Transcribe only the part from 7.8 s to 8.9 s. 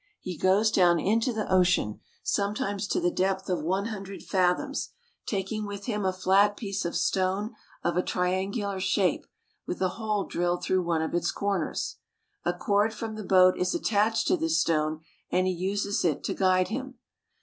of a triangular